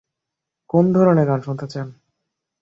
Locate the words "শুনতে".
1.41-1.65